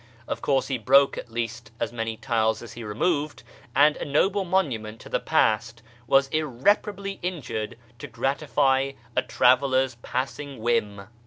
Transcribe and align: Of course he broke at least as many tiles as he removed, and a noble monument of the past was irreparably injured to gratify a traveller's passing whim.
Of 0.27 0.41
course 0.41 0.65
he 0.67 0.79
broke 0.79 1.15
at 1.15 1.29
least 1.29 1.69
as 1.79 1.93
many 1.93 2.17
tiles 2.17 2.63
as 2.63 2.73
he 2.73 2.83
removed, 2.83 3.43
and 3.75 3.97
a 3.97 4.03
noble 4.03 4.43
monument 4.43 5.05
of 5.05 5.11
the 5.11 5.19
past 5.19 5.83
was 6.07 6.27
irreparably 6.29 7.19
injured 7.21 7.77
to 7.99 8.07
gratify 8.07 8.93
a 9.15 9.21
traveller's 9.21 9.93
passing 10.01 10.57
whim. 10.57 11.03